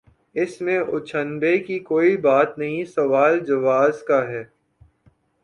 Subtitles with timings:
[0.35, 4.43] اس میں اچنبھے کی کوئی بات نہیں سوال جواز کا ہے۔